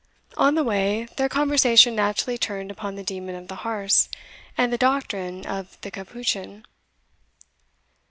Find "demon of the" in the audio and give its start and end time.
3.03-3.57